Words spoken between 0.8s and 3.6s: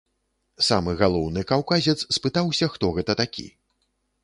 галоўны каўказец спытаўся, хто гэта такі.